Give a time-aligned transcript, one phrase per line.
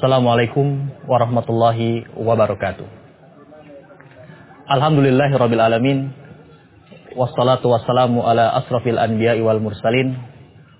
[0.00, 2.88] Assalamualaikum warahmatullahi wabarakatuh.
[4.64, 6.08] Alhamdulillahirabbil alamin.
[7.12, 10.16] Wassalatu wassalamu ala asrafil anbiya'i wal mursalin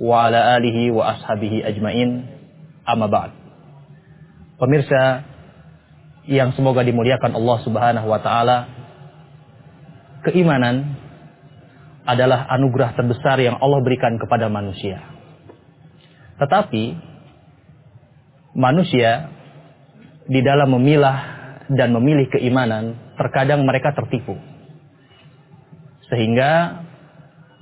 [0.00, 2.24] wa ala alihi wa ashabihi ajmain.
[2.88, 3.36] Amma ba'd.
[4.56, 5.28] Pemirsa
[6.24, 8.64] yang semoga dimuliakan Allah Subhanahu wa taala,
[10.24, 10.96] keimanan
[12.08, 15.04] adalah anugerah terbesar yang Allah berikan kepada manusia.
[16.40, 17.11] Tetapi
[18.52, 19.32] manusia
[20.28, 21.18] di dalam memilah
[21.72, 24.36] dan memilih keimanan, terkadang mereka tertipu.
[26.12, 26.82] Sehingga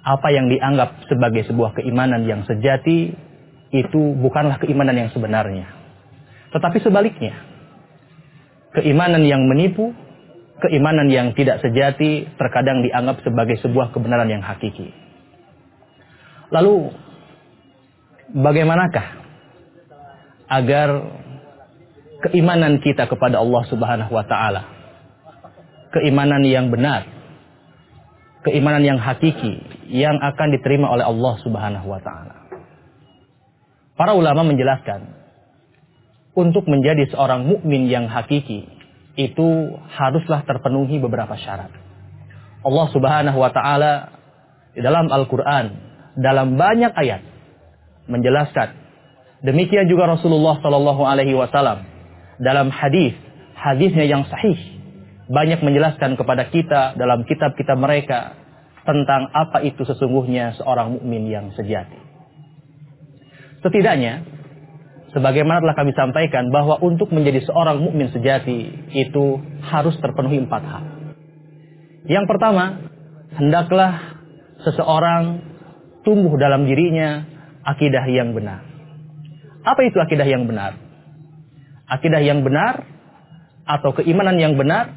[0.00, 3.14] apa yang dianggap sebagai sebuah keimanan yang sejati
[3.70, 5.70] itu bukanlah keimanan yang sebenarnya.
[6.50, 7.38] Tetapi sebaliknya,
[8.74, 9.94] keimanan yang menipu,
[10.58, 14.91] keimanan yang tidak sejati terkadang dianggap sebagai sebuah kebenaran yang hakiki.
[16.50, 16.91] Lalu
[18.34, 19.19] bagaimanakah
[20.51, 20.89] agar
[22.29, 24.67] keimanan kita kepada Allah Subhanahu wa taala
[25.95, 27.06] keimanan yang benar
[28.45, 32.41] keimanan yang hakiki yang akan diterima oleh Allah Subhanahu wa taala
[34.01, 35.12] Para ulama menjelaskan
[36.33, 38.65] untuk menjadi seorang mukmin yang hakiki
[39.21, 39.48] itu
[39.93, 41.69] haruslah terpenuhi beberapa syarat.
[42.65, 44.09] Allah Subhanahu wa taala
[44.73, 45.77] di dalam Al-Qur'an
[46.17, 47.21] dalam banyak ayat
[48.09, 48.73] menjelaskan
[49.41, 51.88] Demikian juga Rasulullah Shallallahu Alaihi Wasallam
[52.41, 53.16] dalam hadis
[53.56, 54.56] hadisnya yang sahih
[55.30, 58.34] banyak menjelaskan kepada kita dalam kitab-kitab mereka
[58.84, 61.97] tentang apa itu sesungguhnya seorang mukmin yang sejati.
[63.60, 64.24] Setidaknya,
[65.12, 70.84] sebagaimana telah kami sampaikan bahwa untuk menjadi seorang mukmin sejati itu harus terpenuhi empat hal.
[72.08, 72.80] Yang pertama,
[73.36, 74.16] hendaklah
[74.64, 75.44] seseorang
[76.02, 77.28] tumbuh dalam dirinya
[77.69, 78.69] akidah yang benar.
[79.61, 80.77] Apa itu akidah yang benar?
[81.91, 82.87] Akidah yang benar
[83.66, 84.94] atau keimanan yang benar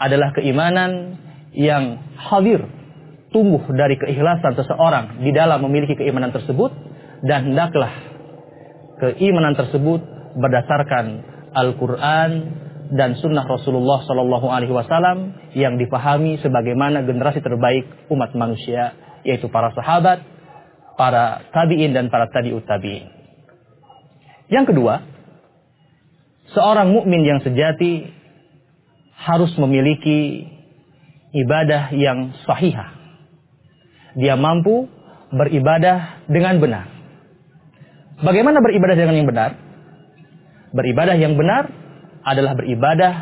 [0.00, 1.20] adalah keimanan
[1.56, 2.64] yang hadir,
[3.32, 6.72] tumbuh dari keikhlasan seseorang di dalam memiliki keimanan tersebut
[7.24, 7.92] dan hendaklah
[9.00, 10.00] keimanan tersebut
[10.36, 11.24] berdasarkan
[11.56, 12.30] Al-Quran
[12.92, 18.94] dan Sunnah Rasulullah Sallallahu Alaihi Wasallam yang dipahami sebagaimana generasi terbaik umat manusia
[19.26, 20.22] yaitu para sahabat,
[20.94, 23.15] para tabiin dan para tabiut tabiin.
[24.46, 25.02] Yang kedua,
[26.54, 28.14] seorang mukmin yang sejati
[29.16, 30.46] harus memiliki
[31.34, 32.94] ibadah yang sahihah.
[34.16, 34.86] Dia mampu
[35.34, 36.86] beribadah dengan benar.
[38.22, 39.50] Bagaimana beribadah dengan yang benar?
[40.72, 41.68] Beribadah yang benar
[42.24, 43.14] adalah beribadah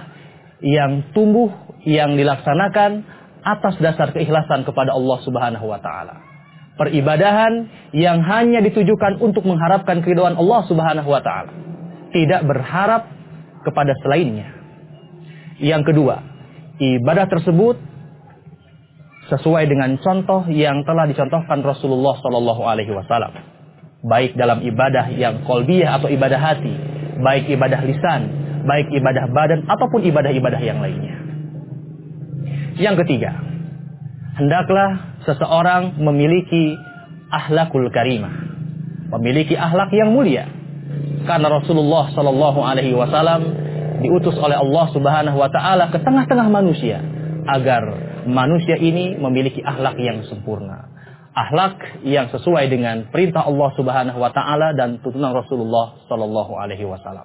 [0.63, 1.51] yang tumbuh,
[1.83, 3.03] yang dilaksanakan
[3.43, 6.34] atas dasar keikhlasan kepada Allah Subhanahu wa taala
[6.75, 11.53] peribadahan yang hanya ditujukan untuk mengharapkan keridhaan Allah Subhanahu wa taala.
[12.11, 13.11] Tidak berharap
[13.67, 14.51] kepada selainnya.
[15.59, 16.23] Yang kedua,
[16.79, 17.79] ibadah tersebut
[19.31, 23.33] sesuai dengan contoh yang telah dicontohkan Rasulullah Shallallahu alaihi wasallam.
[24.05, 26.75] Baik dalam ibadah yang kolbiyah atau ibadah hati,
[27.25, 28.23] baik ibadah lisan,
[28.69, 31.17] baik ibadah badan ataupun ibadah-ibadah yang lainnya.
[32.77, 33.33] Yang ketiga,
[34.37, 36.77] hendaklah seseorang memiliki
[37.33, 38.33] ahlakul karimah,
[39.19, 40.49] memiliki ahlak yang mulia.
[41.25, 43.43] Karena Rasulullah Shallallahu Alaihi Wasallam
[44.05, 47.01] diutus oleh Allah Subhanahu Wa Taala ke tengah-tengah manusia
[47.49, 47.83] agar
[48.29, 50.93] manusia ini memiliki ahlak yang sempurna,
[51.33, 57.25] ahlak yang sesuai dengan perintah Allah Subhanahu Wa Taala dan tuntunan Rasulullah Shallallahu Alaihi Wasallam.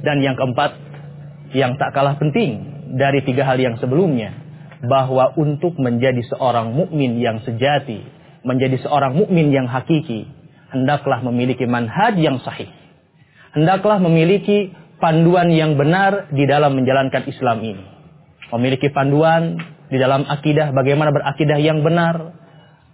[0.00, 0.76] Dan yang keempat,
[1.56, 4.45] yang tak kalah penting dari tiga hal yang sebelumnya,
[4.86, 8.02] bahwa untuk menjadi seorang mukmin yang sejati,
[8.46, 10.26] menjadi seorang mukmin yang hakiki,
[10.70, 12.70] hendaklah memiliki manhaj yang sahih.
[13.54, 14.70] Hendaklah memiliki
[15.02, 17.84] panduan yang benar di dalam menjalankan Islam ini.
[18.54, 19.58] Memiliki panduan
[19.90, 22.36] di dalam akidah bagaimana berakidah yang benar,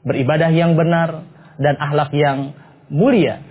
[0.06, 1.28] beribadah yang benar
[1.60, 2.56] dan akhlak yang
[2.88, 3.42] mulia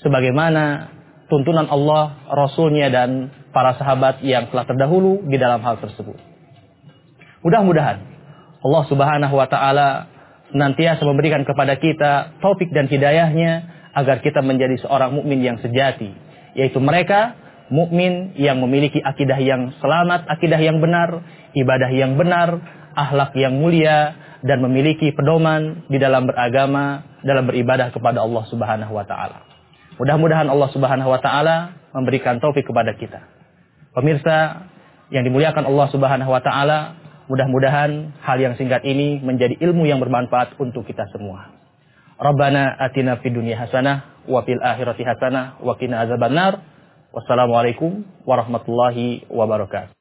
[0.00, 0.92] sebagaimana
[1.30, 6.29] tuntunan Allah, Rasulnya dan para sahabat yang telah terdahulu di dalam hal tersebut.
[7.40, 7.98] Mudah-mudahan
[8.60, 9.88] Allah Subhanahu wa taala
[10.52, 16.12] senantiasa memberikan kepada kita taufik dan hidayahnya agar kita menjadi seorang mukmin yang sejati,
[16.54, 17.34] yaitu mereka
[17.70, 21.22] mukmin yang memiliki akidah yang selamat, akidah yang benar,
[21.54, 22.60] ibadah yang benar,
[22.98, 29.04] akhlak yang mulia dan memiliki pedoman di dalam beragama, dalam beribadah kepada Allah Subhanahu wa
[29.06, 29.46] taala.
[29.96, 31.56] Mudah-mudahan Allah Subhanahu wa taala
[31.92, 33.20] memberikan taufik kepada kita.
[33.96, 34.68] Pemirsa
[35.10, 36.99] yang dimuliakan Allah Subhanahu wa taala,
[37.30, 41.54] Mudah-mudahan hal yang singkat ini menjadi ilmu yang bermanfaat untuk kita semua.
[42.18, 46.58] Rabbana atina fid dunya hasanah wa fil akhirati hasanah wa qina azabannar.
[47.14, 49.99] Wassalamualaikum warahmatullahi wabarakatuh.